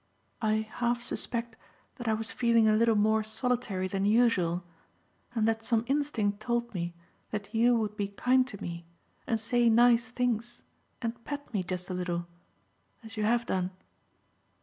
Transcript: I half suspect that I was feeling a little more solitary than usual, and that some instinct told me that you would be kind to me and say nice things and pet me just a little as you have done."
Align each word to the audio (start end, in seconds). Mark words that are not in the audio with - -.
I 0.41 0.67
half 0.79 0.99
suspect 1.03 1.57
that 1.97 2.07
I 2.07 2.15
was 2.15 2.31
feeling 2.31 2.67
a 2.67 2.75
little 2.75 2.95
more 2.95 3.21
solitary 3.21 3.87
than 3.87 4.03
usual, 4.03 4.63
and 5.35 5.47
that 5.47 5.63
some 5.63 5.83
instinct 5.85 6.39
told 6.39 6.73
me 6.73 6.95
that 7.29 7.53
you 7.53 7.75
would 7.77 7.95
be 7.95 8.07
kind 8.07 8.47
to 8.47 8.59
me 8.59 8.83
and 9.27 9.39
say 9.39 9.69
nice 9.69 10.07
things 10.07 10.63
and 11.03 11.23
pet 11.23 11.53
me 11.53 11.61
just 11.61 11.91
a 11.91 11.93
little 11.93 12.25
as 13.03 13.15
you 13.15 13.25
have 13.25 13.45
done." 13.45 13.69